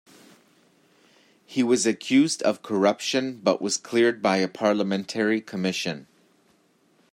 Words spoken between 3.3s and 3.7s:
but